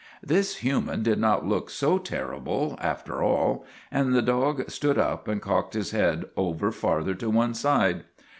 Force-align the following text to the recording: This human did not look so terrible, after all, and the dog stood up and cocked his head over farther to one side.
This 0.23 0.55
human 0.55 1.03
did 1.03 1.19
not 1.19 1.45
look 1.45 1.69
so 1.69 1.99
terrible, 1.99 2.75
after 2.81 3.21
all, 3.21 3.67
and 3.91 4.15
the 4.15 4.23
dog 4.23 4.67
stood 4.67 4.97
up 4.97 5.27
and 5.27 5.39
cocked 5.39 5.75
his 5.75 5.91
head 5.91 6.25
over 6.35 6.71
farther 6.71 7.13
to 7.13 7.29
one 7.29 7.53
side. 7.53 8.05